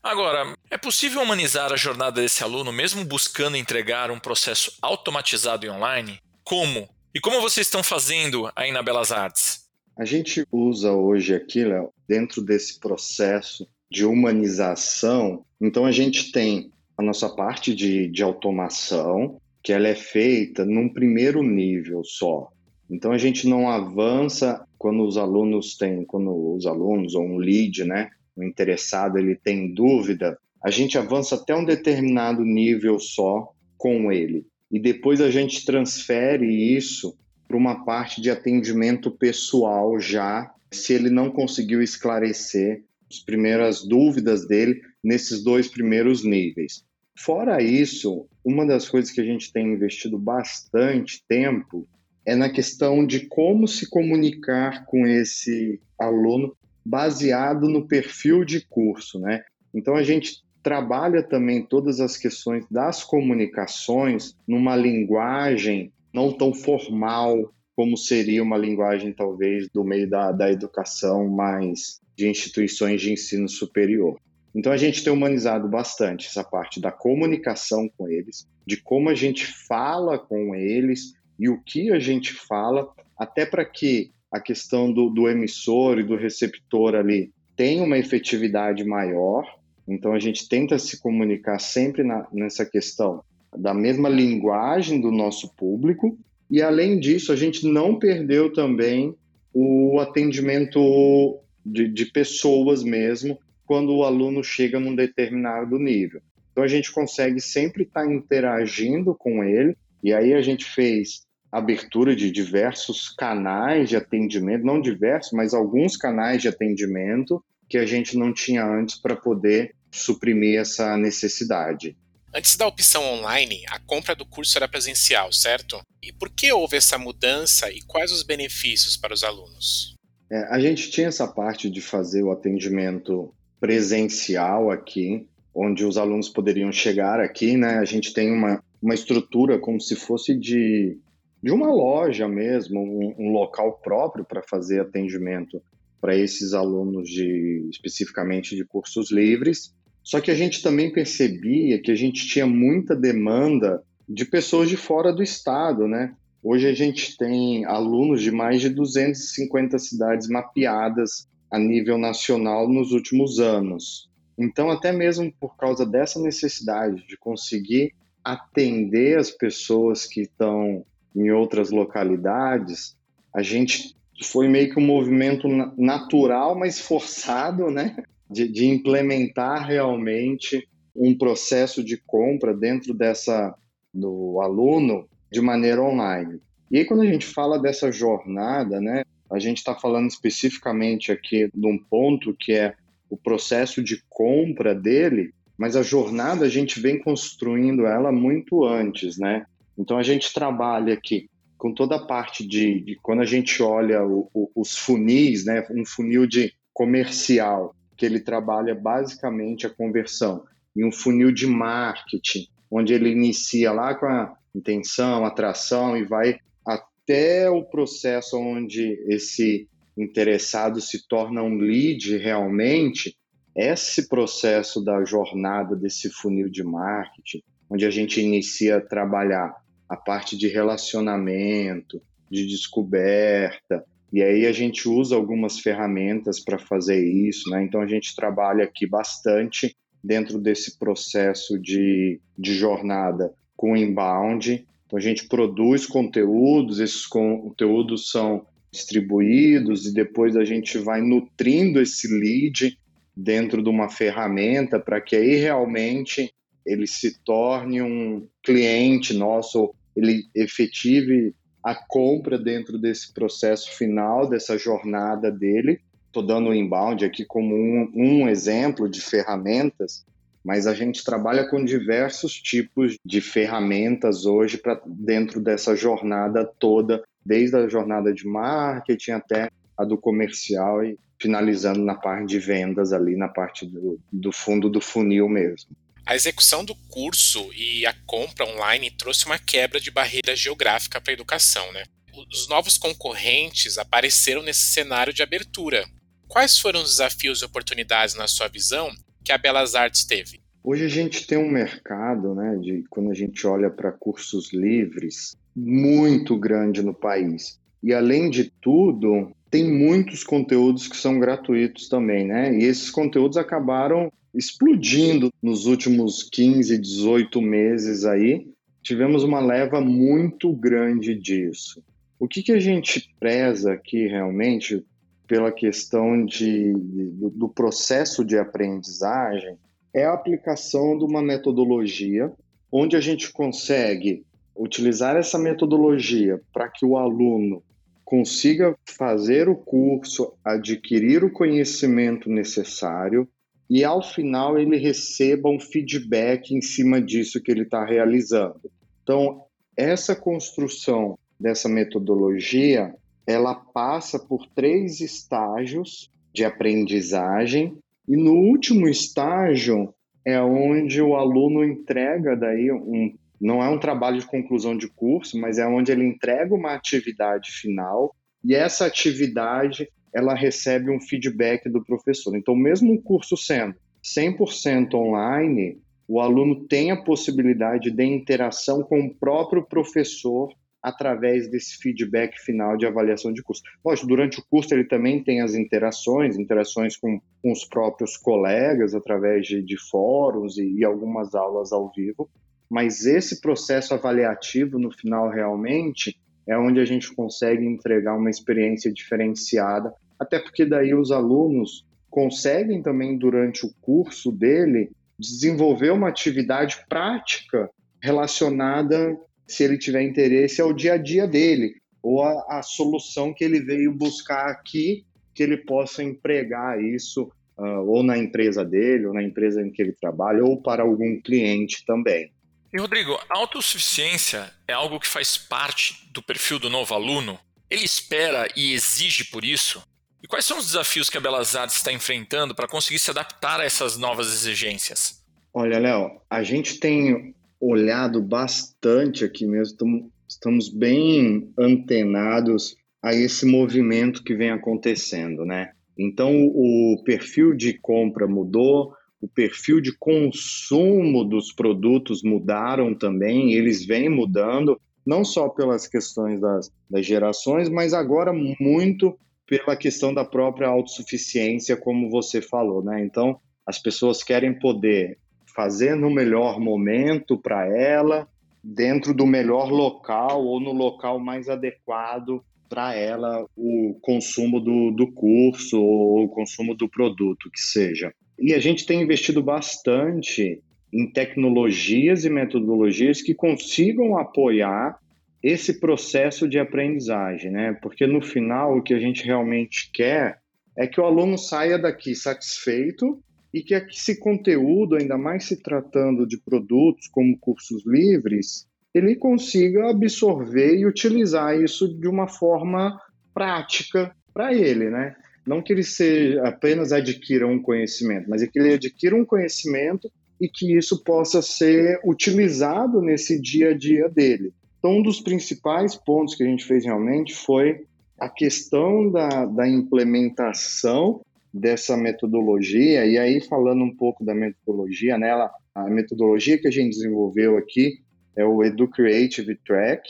Agora, 0.02 0.54
é 0.70 0.78
possível 0.78 1.20
humanizar 1.20 1.72
a 1.72 1.76
jornada 1.76 2.22
desse 2.22 2.42
aluno 2.42 2.72
mesmo 2.72 3.04
buscando 3.04 3.56
entregar 3.56 4.10
um 4.10 4.18
processo 4.18 4.72
automatizado 4.80 5.66
e 5.66 5.70
online? 5.70 6.18
Como? 6.42 6.88
E 7.14 7.20
como 7.20 7.40
vocês 7.40 7.66
estão 7.66 7.82
fazendo 7.82 8.50
aí 8.56 8.72
na 8.72 8.82
Belas 8.82 9.12
Artes? 9.12 9.68
A 9.98 10.06
gente 10.06 10.46
usa 10.50 10.92
hoje 10.92 11.34
aqui, 11.34 11.64
Léo, 11.64 11.92
dentro 12.08 12.40
desse 12.40 12.80
processo 12.80 13.68
de 13.90 14.06
humanização, 14.06 15.44
então 15.60 15.84
a 15.84 15.92
gente 15.92 16.32
tem 16.32 16.72
a 16.96 17.02
nossa 17.02 17.28
parte 17.28 17.74
de, 17.74 18.08
de 18.08 18.22
automação, 18.22 19.38
que 19.62 19.72
ela 19.72 19.88
é 19.88 19.94
feita 19.94 20.64
num 20.64 20.88
primeiro 20.88 21.42
nível 21.42 22.02
só. 22.04 22.48
Então 22.88 23.12
a 23.12 23.18
gente 23.18 23.46
não 23.46 23.68
avança 23.68 24.64
quando 24.78 25.04
os 25.04 25.18
alunos 25.18 25.76
têm, 25.76 26.04
quando 26.04 26.54
os 26.54 26.64
alunos 26.64 27.14
ou 27.14 27.22
um 27.22 27.36
lead, 27.36 27.84
né, 27.84 28.10
o 28.36 28.42
interessado, 28.42 29.18
ele 29.18 29.34
tem 29.34 29.72
dúvida, 29.72 30.38
a 30.62 30.70
gente 30.70 30.98
avança 30.98 31.36
até 31.36 31.54
um 31.54 31.64
determinado 31.64 32.44
nível 32.44 32.98
só 32.98 33.52
com 33.76 34.12
ele. 34.12 34.46
E 34.70 34.78
depois 34.78 35.20
a 35.20 35.30
gente 35.30 35.64
transfere 35.64 36.46
isso 36.76 37.16
para 37.48 37.56
uma 37.56 37.84
parte 37.84 38.20
de 38.20 38.30
atendimento 38.30 39.10
pessoal 39.10 39.98
já, 39.98 40.54
se 40.70 40.92
ele 40.92 41.10
não 41.10 41.30
conseguiu 41.30 41.82
esclarecer 41.82 42.84
as 43.10 43.18
primeiras 43.18 43.82
dúvidas 43.82 44.46
dele 44.46 44.80
nesses 45.02 45.42
dois 45.42 45.66
primeiros 45.66 46.24
níveis. 46.24 46.84
Fora 47.18 47.60
isso, 47.60 48.28
uma 48.44 48.64
das 48.64 48.88
coisas 48.88 49.10
que 49.10 49.20
a 49.20 49.24
gente 49.24 49.52
tem 49.52 49.72
investido 49.72 50.16
bastante 50.16 51.24
tempo 51.26 51.88
é 52.24 52.36
na 52.36 52.48
questão 52.48 53.04
de 53.04 53.26
como 53.26 53.66
se 53.66 53.88
comunicar 53.90 54.84
com 54.84 55.06
esse 55.06 55.80
aluno 55.98 56.56
baseado 56.84 57.68
no 57.68 57.86
perfil 57.86 58.44
de 58.44 58.66
curso, 58.66 59.18
né? 59.18 59.42
Então 59.74 59.94
a 59.94 60.02
gente 60.02 60.42
trabalha 60.62 61.22
também 61.22 61.62
todas 61.64 62.00
as 62.00 62.16
questões 62.16 62.64
das 62.70 63.02
comunicações 63.02 64.36
numa 64.46 64.76
linguagem 64.76 65.92
não 66.12 66.32
tão 66.32 66.52
formal 66.52 67.52
como 67.74 67.96
seria 67.96 68.42
uma 68.42 68.58
linguagem, 68.58 69.12
talvez, 69.12 69.68
do 69.70 69.82
meio 69.82 70.08
da, 70.08 70.32
da 70.32 70.50
educação 70.50 71.28
mais 71.28 72.00
de 72.14 72.28
instituições 72.28 73.00
de 73.00 73.12
ensino 73.12 73.48
superior. 73.48 74.20
Então, 74.54 74.72
a 74.72 74.76
gente 74.76 75.02
tem 75.02 75.12
humanizado 75.12 75.68
bastante 75.68 76.26
essa 76.26 76.44
parte 76.44 76.80
da 76.80 76.92
comunicação 76.92 77.88
com 77.96 78.08
eles, 78.08 78.46
de 78.66 78.76
como 78.76 79.08
a 79.08 79.14
gente 79.14 79.46
fala 79.46 80.18
com 80.18 80.54
eles 80.54 81.14
e 81.38 81.48
o 81.48 81.62
que 81.62 81.90
a 81.90 81.98
gente 81.98 82.34
fala, 82.34 82.92
até 83.16 83.46
para 83.46 83.64
que 83.64 84.10
a 84.30 84.40
questão 84.40 84.92
do, 84.92 85.10
do 85.10 85.28
emissor 85.28 85.98
e 85.98 86.04
do 86.04 86.16
receptor 86.16 86.94
ali 86.94 87.32
tenha 87.56 87.82
uma 87.82 87.98
efetividade 87.98 88.84
maior. 88.84 89.44
Então, 89.86 90.12
a 90.12 90.18
gente 90.18 90.48
tenta 90.48 90.78
se 90.78 91.00
comunicar 91.00 91.58
sempre 91.58 92.02
na, 92.02 92.26
nessa 92.32 92.64
questão 92.64 93.22
da 93.56 93.74
mesma 93.74 94.08
linguagem 94.08 95.00
do 95.00 95.10
nosso 95.10 95.54
público. 95.56 96.16
E 96.50 96.62
além 96.62 96.98
disso, 96.98 97.32
a 97.32 97.36
gente 97.36 97.66
não 97.66 97.98
perdeu 97.98 98.52
também 98.52 99.14
o 99.52 99.98
atendimento 99.98 101.40
de, 101.66 101.88
de 101.88 102.06
pessoas 102.06 102.82
mesmo 102.82 103.38
quando 103.66 103.94
o 103.94 104.04
aluno 104.04 104.42
chega 104.42 104.80
num 104.80 104.94
determinado 104.94 105.78
nível. 105.78 106.20
Então 106.50 106.64
a 106.64 106.68
gente 106.68 106.92
consegue 106.92 107.40
sempre 107.40 107.84
estar 107.84 108.04
tá 108.06 108.12
interagindo 108.12 109.14
com 109.14 109.44
ele. 109.44 109.76
E 110.02 110.12
aí 110.12 110.34
a 110.34 110.42
gente 110.42 110.64
fez 110.64 111.26
abertura 111.50 112.14
de 112.14 112.30
diversos 112.30 113.08
canais 113.08 113.88
de 113.88 113.96
atendimento, 113.96 114.64
não 114.64 114.80
diversos, 114.80 115.32
mas 115.32 115.52
alguns 115.52 115.96
canais 115.96 116.42
de 116.42 116.48
atendimento 116.48 117.42
que 117.68 117.78
a 117.78 117.86
gente 117.86 118.16
não 118.16 118.32
tinha 118.32 118.64
antes 118.64 118.96
para 118.96 119.16
poder 119.16 119.74
suprimir 119.90 120.60
essa 120.60 120.96
necessidade. 120.96 121.96
Antes 122.32 122.56
da 122.56 122.66
opção 122.66 123.04
online, 123.04 123.64
a 123.68 123.80
compra 123.80 124.14
do 124.14 124.24
curso 124.24 124.56
era 124.56 124.68
presencial, 124.68 125.32
certo? 125.32 125.80
E 126.00 126.12
por 126.12 126.30
que 126.30 126.52
houve 126.52 126.76
essa 126.76 126.96
mudança 126.96 127.70
e 127.70 127.80
quais 127.82 128.12
os 128.12 128.22
benefícios 128.22 128.96
para 128.96 129.12
os 129.12 129.24
alunos? 129.24 129.96
É, 130.30 130.44
a 130.44 130.60
gente 130.60 130.90
tinha 130.90 131.08
essa 131.08 131.26
parte 131.26 131.68
de 131.68 131.80
fazer 131.80 132.22
o 132.22 132.30
atendimento 132.30 133.34
presencial 133.58 134.70
aqui, 134.70 135.26
onde 135.52 135.84
os 135.84 135.98
alunos 135.98 136.28
poderiam 136.28 136.70
chegar 136.70 137.18
aqui, 137.18 137.56
né? 137.56 137.78
A 137.78 137.84
gente 137.84 138.14
tem 138.14 138.32
uma, 138.32 138.62
uma 138.80 138.94
estrutura 138.94 139.58
como 139.58 139.80
se 139.80 139.96
fosse 139.96 140.32
de, 140.32 140.96
de 141.42 141.50
uma 141.50 141.72
loja 141.72 142.28
mesmo, 142.28 142.80
um, 142.80 143.14
um 143.18 143.32
local 143.32 143.80
próprio 143.82 144.24
para 144.24 144.42
fazer 144.42 144.80
atendimento 144.80 145.62
para 146.00 146.16
esses 146.16 146.54
alunos 146.54 147.08
de 147.08 147.68
especificamente 147.70 148.56
de 148.56 148.64
cursos 148.64 149.10
livres 149.10 149.74
só 150.02 150.20
que 150.20 150.30
a 150.30 150.34
gente 150.34 150.62
também 150.62 150.92
percebia 150.92 151.80
que 151.80 151.90
a 151.90 151.94
gente 151.94 152.26
tinha 152.26 152.46
muita 152.46 152.96
demanda 152.96 153.82
de 154.08 154.24
pessoas 154.24 154.68
de 154.68 154.76
fora 154.76 155.12
do 155.12 155.22
estado, 155.22 155.86
né? 155.86 156.14
Hoje 156.42 156.66
a 156.66 156.72
gente 156.72 157.16
tem 157.16 157.64
alunos 157.66 158.22
de 158.22 158.30
mais 158.30 158.60
de 158.60 158.70
250 158.70 159.78
cidades 159.78 160.28
mapeadas 160.28 161.28
a 161.50 161.58
nível 161.58 161.98
nacional 161.98 162.68
nos 162.68 162.92
últimos 162.92 163.38
anos. 163.38 164.10
Então, 164.38 164.70
até 164.70 164.90
mesmo 164.90 165.32
por 165.38 165.56
causa 165.56 165.84
dessa 165.84 166.18
necessidade 166.20 167.06
de 167.06 167.16
conseguir 167.16 167.92
atender 168.24 169.18
as 169.18 169.30
pessoas 169.30 170.06
que 170.06 170.22
estão 170.22 170.84
em 171.14 171.30
outras 171.30 171.70
localidades, 171.70 172.96
a 173.34 173.42
gente 173.42 173.94
foi 174.22 174.48
meio 174.48 174.70
que 174.72 174.78
um 174.78 174.86
movimento 174.86 175.48
natural, 175.76 176.58
mas 176.58 176.80
forçado, 176.80 177.70
né? 177.70 177.96
De, 178.28 178.46
de 178.46 178.66
implementar 178.66 179.66
realmente 179.66 180.68
um 180.94 181.16
processo 181.16 181.82
de 181.82 181.96
compra 181.96 182.54
dentro 182.54 182.94
dessa 182.94 183.54
do 183.92 184.40
aluno 184.40 185.08
de 185.32 185.40
maneira 185.40 185.82
online. 185.82 186.40
E 186.70 186.78
aí, 186.78 186.84
quando 186.84 187.02
a 187.02 187.06
gente 187.06 187.26
fala 187.26 187.58
dessa 187.58 187.90
jornada, 187.90 188.80
né, 188.80 189.02
a 189.30 189.38
gente 189.38 189.58
está 189.58 189.74
falando 189.74 190.08
especificamente 190.08 191.10
aqui 191.10 191.50
de 191.52 191.66
um 191.66 191.78
ponto 191.78 192.34
que 192.38 192.52
é 192.52 192.74
o 193.08 193.16
processo 193.16 193.82
de 193.82 194.02
compra 194.08 194.74
dele, 194.74 195.32
mas 195.58 195.74
a 195.74 195.82
jornada 195.82 196.46
a 196.46 196.48
gente 196.48 196.80
vem 196.80 196.98
construindo 196.98 197.86
ela 197.86 198.12
muito 198.12 198.64
antes, 198.64 199.18
né? 199.18 199.44
Então 199.80 199.96
a 199.96 200.02
gente 200.02 200.32
trabalha 200.32 200.92
aqui 200.92 201.30
com 201.56 201.72
toda 201.72 201.96
a 201.96 202.06
parte 202.06 202.46
de, 202.46 202.80
de 202.82 202.96
quando 203.02 203.22
a 203.22 203.24
gente 203.24 203.62
olha 203.62 204.04
o, 204.04 204.30
o, 204.34 204.50
os 204.54 204.76
funis, 204.76 205.46
né? 205.46 205.66
Um 205.70 205.86
funil 205.86 206.26
de 206.26 206.52
comercial 206.72 207.74
que 207.96 208.04
ele 208.04 208.20
trabalha 208.20 208.74
basicamente 208.74 209.66
a 209.66 209.70
conversão 209.70 210.44
e 210.76 210.84
um 210.84 210.92
funil 210.92 211.32
de 211.32 211.46
marketing 211.46 212.46
onde 212.70 212.92
ele 212.92 213.10
inicia 213.10 213.72
lá 213.72 213.94
com 213.94 214.06
a 214.06 214.34
intenção, 214.54 215.24
atração 215.24 215.96
e 215.96 216.04
vai 216.04 216.38
até 216.64 217.50
o 217.50 217.64
processo 217.64 218.38
onde 218.38 219.02
esse 219.08 219.66
interessado 219.96 220.80
se 220.80 221.08
torna 221.08 221.42
um 221.42 221.56
lead 221.56 222.16
realmente, 222.18 223.16
esse 223.56 224.08
processo 224.08 224.82
da 224.84 225.04
jornada 225.04 225.74
desse 225.74 226.08
funil 226.10 226.48
de 226.48 226.62
marketing, 226.62 227.42
onde 227.68 227.84
a 227.84 227.90
gente 227.90 228.20
inicia 228.20 228.76
a 228.76 228.80
trabalhar 228.80 229.54
a 229.90 229.96
parte 229.96 230.36
de 230.36 230.46
relacionamento, 230.46 232.00
de 232.30 232.46
descoberta, 232.46 233.84
e 234.12 234.22
aí 234.22 234.46
a 234.46 234.52
gente 234.52 234.88
usa 234.88 235.16
algumas 235.16 235.58
ferramentas 235.58 236.38
para 236.38 236.58
fazer 236.58 237.04
isso, 237.04 237.50
né? 237.50 237.64
Então 237.64 237.80
a 237.80 237.86
gente 237.86 238.14
trabalha 238.14 238.64
aqui 238.64 238.86
bastante 238.86 239.76
dentro 240.02 240.38
desse 240.38 240.78
processo 240.78 241.58
de, 241.58 242.20
de 242.38 242.54
jornada 242.54 243.34
com 243.56 243.76
inbound. 243.76 244.66
Então 244.86 244.98
a 244.98 245.02
gente 245.02 245.28
produz 245.28 245.86
conteúdos, 245.86 246.78
esses 246.78 247.06
conteúdos 247.06 248.10
são 248.10 248.46
distribuídos 248.72 249.86
e 249.86 249.92
depois 249.92 250.36
a 250.36 250.44
gente 250.44 250.78
vai 250.78 251.00
nutrindo 251.00 251.80
esse 251.80 252.08
lead 252.08 252.78
dentro 253.16 253.62
de 253.62 253.68
uma 253.68 253.88
ferramenta 253.88 254.78
para 254.78 255.00
que 255.00 255.16
aí 255.16 255.34
realmente 255.34 256.32
ele 256.64 256.86
se 256.86 257.22
torne 257.24 257.82
um 257.82 258.26
cliente 258.42 259.12
nosso, 259.14 259.74
ele 259.96 260.24
efetive 260.34 261.34
a 261.62 261.74
compra 261.74 262.38
dentro 262.38 262.78
desse 262.78 263.12
processo 263.12 263.70
final, 263.76 264.28
dessa 264.28 264.56
jornada 264.56 265.30
dele, 265.30 265.80
Estou 266.10 266.26
dando 266.26 266.50
o 266.50 266.54
inbound 266.54 267.04
aqui 267.04 267.24
como 267.24 267.54
um, 267.54 267.88
um 267.94 268.28
exemplo 268.28 268.88
de 268.88 269.00
ferramentas, 269.00 270.04
mas 270.44 270.66
a 270.66 270.74
gente 270.74 271.04
trabalha 271.04 271.48
com 271.48 271.64
diversos 271.64 272.32
tipos 272.34 272.96
de 273.04 273.20
ferramentas 273.20 274.26
hoje 274.26 274.58
para 274.58 274.80
dentro 274.84 275.40
dessa 275.40 275.76
jornada 275.76 276.44
toda, 276.44 277.04
desde 277.24 277.56
a 277.56 277.68
jornada 277.68 278.12
de 278.12 278.26
marketing 278.26 279.12
até 279.12 279.50
a 279.78 279.84
do 279.84 279.96
comercial 279.96 280.84
e 280.84 280.98
finalizando 281.16 281.80
na 281.80 281.94
parte 281.94 282.26
de 282.26 282.40
vendas 282.40 282.92
ali, 282.92 283.16
na 283.16 283.28
parte 283.28 283.64
do, 283.64 284.00
do 284.12 284.32
fundo 284.32 284.68
do 284.68 284.80
funil 284.80 285.28
mesmo. 285.28 285.70
A 286.04 286.14
execução 286.14 286.64
do 286.64 286.74
curso 286.74 287.52
e 287.54 287.86
a 287.86 287.94
compra 288.06 288.46
online 288.46 288.90
trouxe 288.90 289.26
uma 289.26 289.38
quebra 289.38 289.80
de 289.80 289.90
barreira 289.90 290.34
geográfica 290.34 291.00
para 291.00 291.12
a 291.12 291.14
educação, 291.14 291.72
né? 291.72 291.84
Os 292.32 292.48
novos 292.48 292.76
concorrentes 292.76 293.78
apareceram 293.78 294.42
nesse 294.42 294.72
cenário 294.72 295.12
de 295.12 295.22
abertura, 295.22 295.86
Quais 296.30 296.56
foram 296.56 296.80
os 296.80 296.90
desafios 296.90 297.42
e 297.42 297.44
oportunidades, 297.44 298.14
na 298.14 298.28
sua 298.28 298.46
visão, 298.46 298.88
que 299.24 299.32
a 299.32 299.36
Belas 299.36 299.74
Artes 299.74 300.04
teve? 300.04 300.38
Hoje 300.62 300.84
a 300.84 300.88
gente 300.88 301.26
tem 301.26 301.36
um 301.36 301.50
mercado, 301.50 302.36
né, 302.36 302.56
de 302.56 302.84
quando 302.88 303.10
a 303.10 303.14
gente 303.14 303.44
olha 303.48 303.68
para 303.68 303.90
cursos 303.90 304.52
livres, 304.52 305.36
muito 305.56 306.38
grande 306.38 306.82
no 306.82 306.94
país. 306.94 307.58
E 307.82 307.92
além 307.92 308.30
de 308.30 308.44
tudo, 308.44 309.32
tem 309.50 309.68
muitos 309.68 310.22
conteúdos 310.22 310.86
que 310.86 310.96
são 310.96 311.18
gratuitos 311.18 311.88
também, 311.88 312.24
né? 312.24 312.54
E 312.54 312.62
esses 312.62 312.90
conteúdos 312.90 313.36
acabaram 313.36 314.12
explodindo 314.34 315.30
nos 315.42 315.66
últimos 315.66 316.22
15, 316.22 316.78
18 316.78 317.40
meses 317.40 318.04
aí. 318.04 318.46
Tivemos 318.82 319.24
uma 319.24 319.40
leva 319.40 319.80
muito 319.80 320.52
grande 320.52 321.14
disso. 321.14 321.82
O 322.18 322.28
que, 322.28 322.42
que 322.42 322.52
a 322.52 322.60
gente 322.60 323.14
preza 323.18 323.72
aqui 323.72 324.06
realmente 324.06 324.84
pela 325.26 325.52
questão 325.52 326.24
de, 326.24 326.72
do, 326.72 327.30
do 327.30 327.48
processo 327.48 328.24
de 328.24 328.36
aprendizagem 328.36 329.56
é 329.94 330.04
a 330.04 330.12
aplicação 330.12 330.98
de 330.98 331.04
uma 331.04 331.22
metodologia 331.22 332.32
onde 332.70 332.96
a 332.96 333.00
gente 333.00 333.32
consegue 333.32 334.24
utilizar 334.56 335.16
essa 335.16 335.38
metodologia 335.38 336.40
para 336.52 336.68
que 336.68 336.84
o 336.84 336.96
aluno 336.96 337.62
consiga 338.04 338.76
fazer 338.84 339.48
o 339.48 339.54
curso, 339.54 340.34
adquirir 340.44 341.24
o 341.24 341.32
conhecimento 341.32 342.28
necessário 342.28 343.28
e 343.70 343.84
ao 343.84 344.02
final 344.02 344.58
ele 344.58 344.76
receba 344.76 345.48
um 345.48 345.60
feedback 345.60 346.52
em 346.52 346.60
cima 346.60 347.00
disso 347.00 347.40
que 347.40 347.52
ele 347.52 347.62
está 347.62 347.84
realizando. 347.84 348.68
Então, 349.04 349.44
essa 349.76 350.16
construção 350.16 351.16
dessa 351.38 351.68
metodologia 351.68 352.92
ela 353.26 353.54
passa 353.54 354.18
por 354.18 354.44
três 354.48 355.00
estágios 355.00 356.10
de 356.32 356.44
aprendizagem 356.44 357.78
e 358.08 358.16
no 358.16 358.32
último 358.32 358.88
estágio 358.88 359.94
é 360.24 360.40
onde 360.40 361.00
o 361.00 361.14
aluno 361.14 361.64
entrega 361.64 362.36
daí 362.36 362.72
um 362.72 363.14
não 363.40 363.62
é 363.62 363.68
um 363.70 363.78
trabalho 363.78 364.18
de 364.18 364.26
conclusão 364.26 364.76
de 364.76 364.86
curso, 364.86 365.40
mas 365.40 365.56
é 365.56 365.66
onde 365.66 365.90
ele 365.90 366.04
entrega 366.04 366.54
uma 366.54 366.74
atividade 366.74 367.50
final 367.52 368.14
e 368.44 368.54
essa 368.54 368.84
atividade 368.84 369.88
ela 370.12 370.34
recebe 370.34 370.90
um 370.90 371.00
feedback 371.00 371.68
do 371.68 371.84
professor. 371.84 372.36
Então, 372.36 372.54
mesmo 372.54 372.94
o 372.94 373.02
curso 373.02 373.36
sendo 373.36 373.74
100% 374.02 374.94
online, 374.94 375.78
o 376.08 376.20
aluno 376.20 376.66
tem 376.66 376.90
a 376.90 377.02
possibilidade 377.02 377.90
de 377.90 378.04
interação 378.04 378.82
com 378.82 379.00
o 379.00 379.14
próprio 379.14 379.62
professor 379.64 380.52
através 380.82 381.48
desse 381.50 381.76
feedback 381.76 382.38
final 382.38 382.76
de 382.76 382.86
avaliação 382.86 383.32
de 383.32 383.42
curso. 383.42 383.62
Lógico, 383.84 384.08
durante 384.08 384.40
o 384.40 384.44
curso 384.48 384.74
ele 384.74 384.84
também 384.84 385.22
tem 385.22 385.42
as 385.42 385.54
interações, 385.54 386.38
interações 386.38 386.96
com, 386.96 387.20
com 387.42 387.52
os 387.52 387.64
próprios 387.64 388.16
colegas 388.16 388.94
através 388.94 389.46
de, 389.46 389.62
de 389.62 389.76
fóruns 389.90 390.56
e, 390.56 390.78
e 390.78 390.84
algumas 390.84 391.34
aulas 391.34 391.70
ao 391.72 391.92
vivo, 391.94 392.28
mas 392.68 393.04
esse 393.04 393.40
processo 393.40 393.92
avaliativo 393.94 394.78
no 394.78 394.90
final 394.90 395.28
realmente 395.28 396.18
é 396.46 396.56
onde 396.56 396.80
a 396.80 396.84
gente 396.84 397.12
consegue 397.14 397.64
entregar 397.64 398.16
uma 398.16 398.30
experiência 398.30 398.92
diferenciada, 398.92 399.92
até 400.18 400.38
porque 400.38 400.64
daí 400.64 400.94
os 400.94 401.12
alunos 401.12 401.86
conseguem 402.10 402.82
também 402.82 403.16
durante 403.16 403.64
o 403.64 403.72
curso 403.80 404.32
dele 404.32 404.90
desenvolver 405.18 405.90
uma 405.90 406.08
atividade 406.08 406.84
prática 406.88 407.70
relacionada 408.02 409.16
se 409.46 409.64
ele 409.64 409.76
tiver 409.76 410.02
interesse, 410.02 410.60
é 410.60 410.64
o 410.64 410.72
dia 410.72 410.94
a 410.94 410.96
dia 410.96 411.26
dele, 411.26 411.74
ou 412.02 412.22
a, 412.22 412.58
a 412.58 412.62
solução 412.62 413.34
que 413.34 413.44
ele 413.44 413.60
veio 413.60 413.92
buscar 413.92 414.46
aqui, 414.46 415.04
que 415.34 415.42
ele 415.42 415.56
possa 415.56 416.02
empregar 416.02 416.82
isso 416.82 417.30
uh, 417.58 417.80
ou 417.86 418.02
na 418.02 418.16
empresa 418.16 418.64
dele, 418.64 419.06
ou 419.06 419.14
na 419.14 419.22
empresa 419.22 419.60
em 419.60 419.70
que 419.70 419.82
ele 419.82 419.92
trabalha, 419.92 420.44
ou 420.44 420.60
para 420.62 420.82
algum 420.82 421.20
cliente 421.20 421.84
também. 421.84 422.30
E 422.72 422.78
Rodrigo, 422.78 423.18
a 423.28 423.36
autossuficiência 423.36 424.48
é 424.68 424.72
algo 424.72 425.00
que 425.00 425.06
faz 425.08 425.36
parte 425.36 426.08
do 426.12 426.22
perfil 426.22 426.56
do 426.58 426.70
novo 426.70 426.94
aluno? 426.94 427.36
Ele 427.68 427.84
espera 427.84 428.46
e 428.56 428.72
exige 428.72 429.24
por 429.24 429.44
isso? 429.44 429.82
E 430.22 430.28
quais 430.28 430.44
são 430.44 430.58
os 430.58 430.66
desafios 430.66 431.10
que 431.10 431.18
a 431.18 431.20
Belas 431.20 431.56
Artes 431.56 431.76
está 431.76 431.92
enfrentando 431.92 432.54
para 432.54 432.68
conseguir 432.68 433.00
se 433.00 433.10
adaptar 433.10 433.58
a 433.58 433.64
essas 433.64 433.96
novas 433.96 434.28
exigências? 434.28 435.20
Olha, 435.52 435.80
Léo, 435.80 436.20
a 436.30 436.44
gente 436.44 436.78
tem 436.78 437.34
olhado 437.60 438.22
bastante 438.22 439.24
aqui 439.24 439.46
mesmo, 439.46 440.12
estamos 440.28 440.68
bem 440.68 441.52
antenados 441.58 442.76
a 443.02 443.12
esse 443.12 443.44
movimento 443.46 444.22
que 444.22 444.34
vem 444.34 444.50
acontecendo, 444.50 445.44
né? 445.44 445.72
Então, 445.98 446.32
o 446.32 447.02
perfil 447.04 447.52
de 447.54 447.74
compra 447.74 448.28
mudou, 448.28 448.94
o 449.20 449.28
perfil 449.28 449.80
de 449.80 449.96
consumo 449.96 451.24
dos 451.24 451.52
produtos 451.52 452.22
mudaram 452.22 452.94
também, 452.94 453.52
eles 453.52 453.84
vêm 453.84 454.08
mudando, 454.08 454.80
não 455.06 455.24
só 455.24 455.48
pelas 455.48 455.86
questões 455.86 456.40
das, 456.40 456.72
das 456.88 457.04
gerações, 457.04 457.68
mas 457.68 457.92
agora 457.92 458.32
muito 458.32 459.18
pela 459.46 459.76
questão 459.76 460.14
da 460.14 460.24
própria 460.24 460.68
autossuficiência, 460.68 461.76
como 461.76 462.08
você 462.08 462.40
falou, 462.40 462.84
né? 462.84 463.02
Então, 463.04 463.40
as 463.66 463.78
pessoas 463.78 464.22
querem 464.22 464.56
poder 464.58 465.18
fazer 465.54 465.96
no 465.96 466.08
melhor 466.08 466.60
momento 466.60 467.36
para 467.36 467.66
ela, 467.66 468.28
dentro 468.62 469.12
do 469.12 469.26
melhor 469.26 469.70
local 469.70 470.44
ou 470.44 470.60
no 470.60 470.72
local 470.72 471.18
mais 471.18 471.48
adequado 471.48 472.42
para 472.68 472.94
ela 472.94 473.44
o 473.56 473.98
consumo 474.00 474.60
do, 474.60 474.92
do 474.92 475.12
curso 475.12 475.82
ou 475.82 476.24
o 476.24 476.28
consumo 476.28 476.74
do 476.74 476.88
produto, 476.88 477.50
que 477.50 477.60
seja. 477.60 478.14
E 478.40 478.54
a 478.54 478.58
gente 478.58 478.86
tem 478.86 479.02
investido 479.02 479.42
bastante 479.42 480.62
em 480.92 481.06
tecnologias 481.12 482.24
e 482.24 482.30
metodologias 482.30 483.20
que 483.20 483.34
consigam 483.34 484.16
apoiar 484.16 484.98
esse 485.42 485.78
processo 485.78 486.48
de 486.48 486.58
aprendizagem, 486.58 487.50
né? 487.50 487.78
Porque 487.82 488.06
no 488.06 488.20
final 488.20 488.78
o 488.78 488.82
que 488.82 488.94
a 488.94 488.98
gente 488.98 489.24
realmente 489.24 489.90
quer 489.92 490.38
é 490.76 490.86
que 490.86 491.00
o 491.00 491.04
aluno 491.04 491.36
saia 491.38 491.78
daqui 491.78 492.14
satisfeito 492.14 493.22
e 493.52 493.62
que 493.62 493.74
esse 493.74 494.18
conteúdo, 494.18 494.96
ainda 494.96 495.18
mais 495.18 495.44
se 495.44 495.62
tratando 495.62 496.26
de 496.26 496.38
produtos 496.38 497.08
como 497.08 497.38
cursos 497.38 497.84
livres, 497.86 498.66
ele 498.94 499.16
consiga 499.16 499.90
absorver 499.90 500.76
e 500.76 500.86
utilizar 500.86 501.60
isso 501.60 501.88
de 502.00 502.08
uma 502.08 502.26
forma 502.26 503.00
prática 503.32 504.14
para 504.32 504.54
ele, 504.54 504.90
né? 504.90 505.14
Não 505.46 505.62
que 505.62 505.72
ele 505.72 505.82
seja 505.82 506.42
apenas 506.46 506.92
adquira 506.92 507.46
um 507.46 507.60
conhecimento, 507.60 508.28
mas 508.28 508.42
é 508.42 508.46
que 508.46 508.58
ele 508.58 508.74
adquira 508.74 509.16
um 509.16 509.24
conhecimento 509.24 510.10
e 510.40 510.48
que 510.48 510.76
isso 510.76 511.02
possa 511.02 511.42
ser 511.42 512.00
utilizado 512.04 513.00
nesse 513.00 513.40
dia 513.40 513.70
a 513.70 513.76
dia 513.76 514.08
dele. 514.08 514.52
Então, 514.78 514.98
um 514.98 515.02
dos 515.02 515.20
principais 515.20 515.94
pontos 515.94 516.34
que 516.34 516.42
a 516.42 516.46
gente 516.46 516.64
fez 516.64 516.84
realmente 516.84 517.34
foi 517.34 517.84
a 518.18 518.28
questão 518.28 519.10
da, 519.10 519.44
da 519.44 519.68
implementação 519.68 521.20
dessa 521.52 521.96
metodologia, 521.96 523.04
e 523.04 523.18
aí 523.18 523.40
falando 523.40 523.82
um 523.82 523.94
pouco 523.94 524.24
da 524.24 524.34
metodologia, 524.34 525.18
nela, 525.18 525.50
a 525.74 525.88
metodologia 525.88 526.58
que 526.58 526.68
a 526.68 526.70
gente 526.70 526.90
desenvolveu 526.90 527.56
aqui 527.56 527.98
é 528.36 528.44
o 528.44 528.62
Edu 528.62 528.88
Creative 528.88 529.56
Track. 529.56 530.02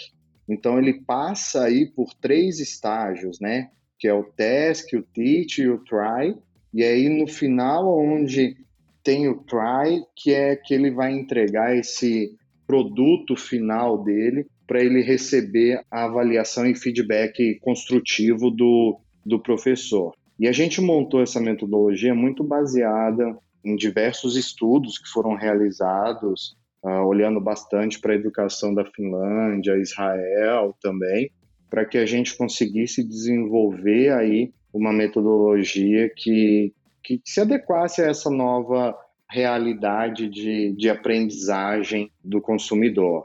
Então 0.48 0.78
ele 0.78 1.00
passa 1.04 1.64
aí 1.64 1.86
por 1.86 2.12
três 2.14 2.58
estágios, 2.60 3.40
né? 3.40 3.70
Que 4.00 4.08
é 4.08 4.14
o 4.14 4.24
task, 4.24 4.92
o 4.94 5.02
teach 5.02 5.60
e 5.62 5.68
o 5.68 5.78
try. 5.78 6.34
E 6.74 6.82
aí 6.82 7.08
no 7.08 7.28
final 7.28 7.96
onde 7.96 8.56
tem 9.04 9.28
o 9.28 9.42
try, 9.42 10.02
que 10.16 10.32
é 10.32 10.56
que 10.56 10.74
ele 10.74 10.90
vai 10.90 11.12
entregar 11.12 11.76
esse 11.76 12.36
produto 12.66 13.36
final 13.36 14.02
dele 14.02 14.46
para 14.66 14.80
ele 14.80 15.02
receber 15.02 15.82
a 15.90 16.04
avaliação 16.04 16.64
e 16.64 16.76
feedback 16.76 17.58
construtivo 17.60 18.50
do, 18.50 19.00
do 19.26 19.40
professor. 19.40 20.14
E 20.38 20.46
a 20.46 20.52
gente 20.52 20.80
montou 20.80 21.20
essa 21.20 21.40
metodologia 21.40 22.14
muito 22.14 22.44
baseada 22.44 23.36
em 23.64 23.74
diversos 23.74 24.36
estudos 24.36 24.98
que 24.98 25.08
foram 25.08 25.34
realizados, 25.34 26.56
uh, 26.84 27.04
olhando 27.04 27.40
bastante 27.40 28.00
para 28.00 28.12
a 28.12 28.16
educação 28.16 28.72
da 28.72 28.84
Finlândia, 28.84 29.76
Israel 29.76 30.74
também, 30.80 31.30
para 31.70 31.86
que 31.86 31.96
a 31.96 32.04
gente 32.04 32.36
conseguisse 32.36 33.02
desenvolver 33.02 34.12
aí 34.12 34.52
uma 34.72 34.92
metodologia 34.92 36.10
que, 36.14 36.74
que 37.02 37.20
se 37.24 37.40
adequasse 37.40 38.02
a 38.02 38.08
essa 38.08 38.28
nova 38.28 38.98
realidade 39.30 40.28
de, 40.28 40.72
de 40.72 40.90
aprendizagem 40.90 42.10
do 42.22 42.40
consumidor. 42.40 43.24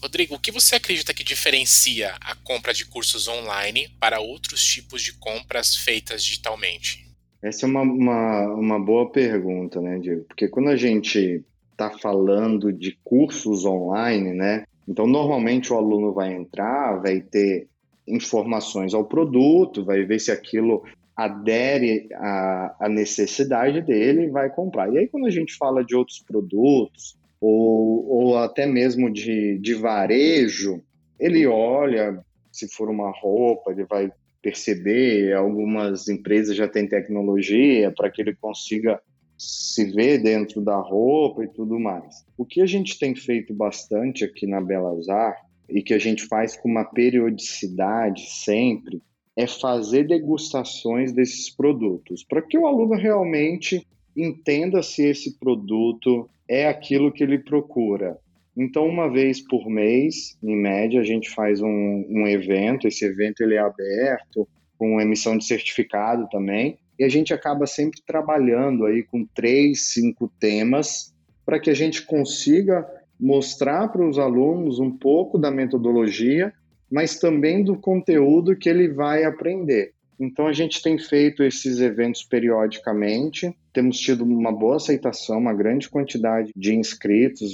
Rodrigo, 0.00 0.36
o 0.36 0.38
que 0.38 0.52
você 0.52 0.76
acredita 0.76 1.12
que 1.12 1.24
diferencia 1.24 2.14
a 2.20 2.34
compra 2.36 2.72
de 2.72 2.86
cursos 2.86 3.28
online 3.28 3.88
para 4.00 4.20
outros 4.20 4.64
tipos 4.64 5.02
de 5.02 5.12
compras 5.14 5.76
feitas 5.76 6.24
digitalmente? 6.24 7.06
Essa 7.42 7.66
é 7.66 7.68
uma, 7.68 7.82
uma, 7.82 8.54
uma 8.54 8.78
boa 8.78 9.10
pergunta, 9.10 9.80
né, 9.80 9.98
Diego? 9.98 10.24
Porque 10.24 10.48
quando 10.48 10.68
a 10.68 10.76
gente 10.76 11.44
está 11.72 11.90
falando 11.90 12.72
de 12.72 12.98
cursos 13.02 13.64
online, 13.64 14.32
né? 14.32 14.64
Então, 14.86 15.06
normalmente 15.06 15.72
o 15.72 15.76
aluno 15.76 16.12
vai 16.12 16.34
entrar, 16.34 17.00
vai 17.00 17.20
ter 17.20 17.69
informações 18.10 18.94
ao 18.94 19.04
produto, 19.04 19.84
vai 19.84 20.04
ver 20.04 20.18
se 20.18 20.30
aquilo 20.30 20.82
adere 21.16 22.08
à, 22.14 22.76
à 22.80 22.88
necessidade 22.88 23.82
dele 23.82 24.24
e 24.24 24.30
vai 24.30 24.50
comprar. 24.50 24.92
E 24.92 24.98
aí, 24.98 25.08
quando 25.08 25.26
a 25.26 25.30
gente 25.30 25.56
fala 25.56 25.84
de 25.84 25.94
outros 25.94 26.18
produtos, 26.20 27.16
ou, 27.40 28.06
ou 28.08 28.38
até 28.38 28.66
mesmo 28.66 29.10
de, 29.10 29.58
de 29.58 29.74
varejo, 29.74 30.82
ele 31.18 31.46
olha, 31.46 32.22
se 32.52 32.68
for 32.68 32.88
uma 32.88 33.10
roupa, 33.10 33.72
ele 33.72 33.84
vai 33.84 34.10
perceber, 34.42 35.34
algumas 35.34 36.08
empresas 36.08 36.56
já 36.56 36.66
têm 36.66 36.88
tecnologia 36.88 37.92
para 37.94 38.10
que 38.10 38.22
ele 38.22 38.34
consiga 38.34 39.00
se 39.36 39.90
ver 39.90 40.22
dentro 40.22 40.60
da 40.60 40.76
roupa 40.76 41.44
e 41.44 41.48
tudo 41.48 41.78
mais. 41.78 42.24
O 42.36 42.44
que 42.44 42.60
a 42.60 42.66
gente 42.66 42.98
tem 42.98 43.14
feito 43.14 43.54
bastante 43.54 44.24
aqui 44.24 44.46
na 44.46 44.60
Belazar 44.60 45.36
e 45.70 45.82
que 45.82 45.94
a 45.94 45.98
gente 45.98 46.26
faz 46.26 46.56
com 46.56 46.68
uma 46.68 46.84
periodicidade 46.84 48.28
sempre 48.30 49.00
é 49.36 49.46
fazer 49.46 50.06
degustações 50.06 51.12
desses 51.12 51.54
produtos, 51.54 52.24
para 52.24 52.42
que 52.42 52.58
o 52.58 52.66
aluno 52.66 52.94
realmente 52.94 53.86
entenda 54.16 54.82
se 54.82 55.06
esse 55.06 55.38
produto 55.38 56.28
é 56.48 56.66
aquilo 56.66 57.12
que 57.12 57.22
ele 57.22 57.38
procura. 57.38 58.18
Então, 58.56 58.86
uma 58.86 59.08
vez 59.08 59.40
por 59.40 59.70
mês, 59.70 60.36
em 60.42 60.56
média, 60.56 61.00
a 61.00 61.04
gente 61.04 61.30
faz 61.30 61.62
um, 61.62 62.04
um 62.08 62.26
evento. 62.26 62.88
Esse 62.88 63.04
evento 63.04 63.42
ele 63.42 63.54
é 63.54 63.60
aberto, 63.60 64.46
com 64.76 65.00
emissão 65.00 65.38
de 65.38 65.44
certificado 65.44 66.28
também. 66.28 66.76
E 66.98 67.04
a 67.04 67.08
gente 67.08 67.32
acaba 67.32 67.66
sempre 67.66 68.02
trabalhando 68.04 68.84
aí 68.84 69.02
com 69.04 69.24
três, 69.24 69.92
cinco 69.92 70.30
temas 70.40 71.14
para 71.46 71.58
que 71.58 71.70
a 71.70 71.74
gente 71.74 72.02
consiga 72.02 72.86
mostrar 73.20 73.88
para 73.88 74.06
os 74.08 74.18
alunos 74.18 74.78
um 74.78 74.90
pouco 74.90 75.38
da 75.38 75.50
metodologia, 75.50 76.52
mas 76.90 77.18
também 77.18 77.62
do 77.62 77.76
conteúdo 77.76 78.56
que 78.56 78.68
ele 78.68 78.88
vai 78.88 79.24
aprender. 79.24 79.92
Então 80.18 80.46
a 80.46 80.52
gente 80.52 80.82
tem 80.82 80.98
feito 80.98 81.42
esses 81.42 81.80
eventos 81.80 82.22
periodicamente, 82.24 83.54
temos 83.72 83.98
tido 83.98 84.24
uma 84.24 84.52
boa 84.52 84.76
aceitação, 84.76 85.38
uma 85.38 85.54
grande 85.54 85.88
quantidade 85.88 86.52
de 86.54 86.74
inscritos, 86.74 87.52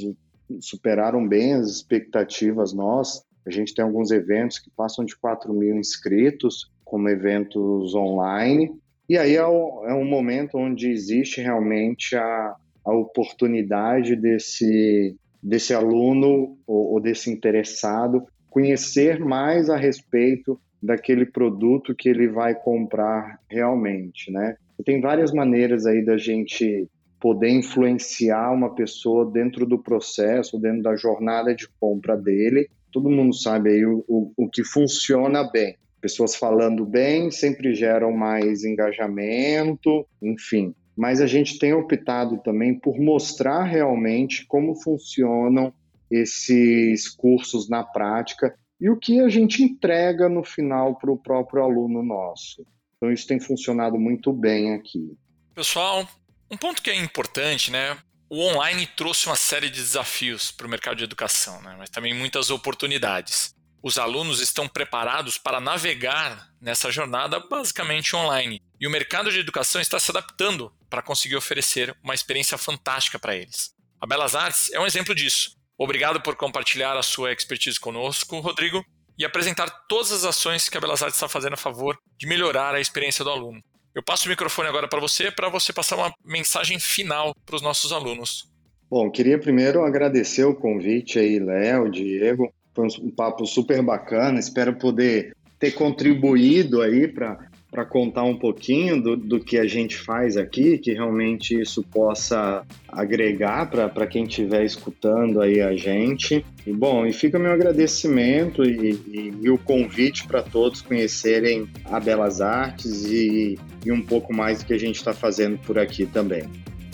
superaram 0.60 1.26
bem 1.26 1.54
as 1.54 1.68
expectativas 1.68 2.72
nós. 2.72 3.22
A 3.46 3.50
gente 3.50 3.74
tem 3.74 3.84
alguns 3.84 4.10
eventos 4.10 4.58
que 4.58 4.70
passam 4.70 5.04
de 5.04 5.16
4 5.16 5.52
mil 5.52 5.76
inscritos, 5.76 6.70
como 6.84 7.08
eventos 7.08 7.94
online. 7.94 8.72
E 9.08 9.16
aí 9.16 9.36
é, 9.36 9.46
o, 9.46 9.84
é 9.86 9.94
um 9.94 10.04
momento 10.04 10.58
onde 10.58 10.90
existe 10.90 11.40
realmente 11.40 12.16
a, 12.16 12.56
a 12.84 12.92
oportunidade 12.92 14.16
desse, 14.16 15.16
desse 15.46 15.72
aluno 15.72 16.58
ou, 16.66 16.94
ou 16.94 17.00
desse 17.00 17.30
interessado 17.30 18.26
conhecer 18.50 19.20
mais 19.20 19.70
a 19.70 19.76
respeito 19.76 20.58
daquele 20.82 21.24
produto 21.24 21.94
que 21.94 22.08
ele 22.08 22.26
vai 22.26 22.54
comprar 22.54 23.38
realmente, 23.48 24.30
né? 24.32 24.56
Tem 24.84 25.00
várias 25.00 25.32
maneiras 25.32 25.86
aí 25.86 26.04
da 26.04 26.18
gente 26.18 26.88
poder 27.20 27.48
influenciar 27.48 28.52
uma 28.52 28.74
pessoa 28.74 29.30
dentro 29.30 29.64
do 29.66 29.78
processo, 29.78 30.58
dentro 30.58 30.82
da 30.82 30.96
jornada 30.96 31.54
de 31.54 31.68
compra 31.80 32.16
dele. 32.16 32.68
Todo 32.92 33.10
mundo 33.10 33.34
sabe 33.34 33.70
aí 33.70 33.86
o, 33.86 34.04
o, 34.08 34.32
o 34.36 34.48
que 34.48 34.64
funciona 34.64 35.48
bem. 35.50 35.76
Pessoas 36.00 36.34
falando 36.34 36.84
bem 36.84 37.30
sempre 37.30 37.74
geram 37.74 38.12
mais 38.12 38.64
engajamento, 38.64 40.06
enfim. 40.20 40.74
Mas 40.96 41.20
a 41.20 41.26
gente 41.26 41.58
tem 41.58 41.74
optado 41.74 42.38
também 42.38 42.78
por 42.78 42.98
mostrar 42.98 43.64
realmente 43.64 44.46
como 44.46 44.74
funcionam 44.74 45.72
esses 46.10 47.08
cursos 47.08 47.68
na 47.68 47.84
prática 47.84 48.56
e 48.80 48.88
o 48.88 48.96
que 48.96 49.20
a 49.20 49.28
gente 49.28 49.62
entrega 49.62 50.28
no 50.28 50.42
final 50.42 50.96
para 50.96 51.10
o 51.10 51.18
próprio 51.18 51.62
aluno 51.62 52.02
nosso. 52.02 52.66
Então 52.96 53.12
isso 53.12 53.26
tem 53.26 53.38
funcionado 53.38 53.98
muito 53.98 54.32
bem 54.32 54.74
aqui. 54.74 55.16
Pessoal, 55.54 56.08
um 56.50 56.56
ponto 56.56 56.80
que 56.80 56.90
é 56.90 56.96
importante, 56.96 57.70
né? 57.70 57.96
O 58.28 58.40
online 58.40 58.86
trouxe 58.86 59.26
uma 59.26 59.36
série 59.36 59.68
de 59.70 59.80
desafios 59.80 60.50
para 60.50 60.66
o 60.66 60.70
mercado 60.70 60.96
de 60.96 61.04
educação, 61.04 61.62
né? 61.62 61.76
mas 61.78 61.90
também 61.90 62.12
muitas 62.12 62.50
oportunidades. 62.50 63.54
Os 63.80 63.98
alunos 63.98 64.40
estão 64.40 64.66
preparados 64.68 65.38
para 65.38 65.60
navegar 65.60 66.50
nessa 66.60 66.90
jornada 66.90 67.38
basicamente 67.38 68.16
online. 68.16 68.60
E 68.80 68.86
o 68.86 68.90
mercado 68.90 69.30
de 69.30 69.38
educação 69.38 69.80
está 69.80 70.00
se 70.00 70.10
adaptando 70.10 70.72
para 70.88 71.02
conseguir 71.02 71.36
oferecer 71.36 71.96
uma 72.02 72.14
experiência 72.14 72.56
fantástica 72.56 73.18
para 73.18 73.36
eles. 73.36 73.70
A 74.00 74.06
Belas 74.06 74.34
Artes 74.34 74.72
é 74.72 74.80
um 74.80 74.86
exemplo 74.86 75.14
disso. 75.14 75.56
Obrigado 75.78 76.20
por 76.20 76.36
compartilhar 76.36 76.96
a 76.96 77.02
sua 77.02 77.32
expertise 77.32 77.78
conosco, 77.78 78.38
Rodrigo, 78.40 78.84
e 79.18 79.24
apresentar 79.24 79.68
todas 79.88 80.12
as 80.12 80.24
ações 80.24 80.68
que 80.68 80.76
a 80.76 80.80
Belas 80.80 81.02
Artes 81.02 81.16
está 81.16 81.28
fazendo 81.28 81.54
a 81.54 81.58
favor 81.58 81.98
de 82.18 82.26
melhorar 82.26 82.74
a 82.74 82.80
experiência 82.80 83.24
do 83.24 83.30
aluno. 83.30 83.60
Eu 83.94 84.02
passo 84.02 84.26
o 84.26 84.28
microfone 84.28 84.68
agora 84.68 84.86
para 84.86 85.00
você, 85.00 85.30
para 85.30 85.48
você 85.48 85.72
passar 85.72 85.96
uma 85.96 86.12
mensagem 86.24 86.78
final 86.78 87.34
para 87.46 87.56
os 87.56 87.62
nossos 87.62 87.92
alunos. 87.92 88.46
Bom, 88.90 89.10
queria 89.10 89.38
primeiro 89.38 89.82
agradecer 89.84 90.44
o 90.44 90.54
convite 90.54 91.18
aí, 91.18 91.38
Léo, 91.38 91.90
Diego. 91.90 92.52
Foi 92.74 92.86
um 93.00 93.10
papo 93.10 93.46
super 93.46 93.82
bacana. 93.82 94.38
Espero 94.38 94.76
poder 94.76 95.34
ter 95.58 95.72
contribuído 95.72 96.82
aí 96.82 97.08
para 97.08 97.45
para 97.76 97.84
contar 97.84 98.22
um 98.22 98.38
pouquinho 98.38 99.02
do, 99.02 99.14
do 99.14 99.38
que 99.38 99.58
a 99.58 99.66
gente 99.66 99.98
faz 99.98 100.38
aqui, 100.38 100.78
que 100.78 100.94
realmente 100.94 101.60
isso 101.60 101.82
possa 101.82 102.64
agregar 102.88 103.68
para 103.68 104.06
quem 104.06 104.24
estiver 104.24 104.64
escutando 104.64 105.42
aí 105.42 105.60
a 105.60 105.76
gente. 105.76 106.42
E 106.66 106.72
bom, 106.72 107.04
e 107.04 107.12
fica 107.12 107.38
meu 107.38 107.52
agradecimento 107.52 108.64
e, 108.64 108.92
e, 108.92 109.32
e 109.42 109.50
o 109.50 109.58
convite 109.58 110.26
para 110.26 110.42
todos 110.42 110.80
conhecerem 110.80 111.68
a 111.84 112.00
Belas 112.00 112.40
Artes 112.40 113.04
e, 113.04 113.58
e 113.84 113.92
um 113.92 114.00
pouco 114.00 114.32
mais 114.32 114.60
do 114.60 114.64
que 114.64 114.72
a 114.72 114.80
gente 114.80 114.96
está 114.96 115.12
fazendo 115.12 115.58
por 115.58 115.78
aqui 115.78 116.06
também. 116.06 116.44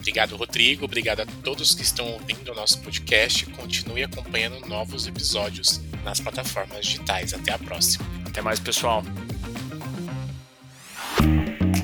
Obrigado, 0.00 0.34
Rodrigo. 0.34 0.84
Obrigado 0.84 1.20
a 1.20 1.26
todos 1.44 1.76
que 1.76 1.82
estão 1.82 2.10
ouvindo 2.10 2.50
o 2.50 2.54
nosso 2.56 2.80
podcast. 2.80 3.46
Continue 3.46 4.02
acompanhando 4.02 4.66
novos 4.66 5.06
episódios 5.06 5.80
nas 6.02 6.18
plataformas 6.18 6.84
digitais. 6.86 7.32
Até 7.32 7.52
a 7.52 7.58
próxima. 7.58 8.04
Até 8.26 8.42
mais, 8.42 8.58
pessoal. 8.58 9.04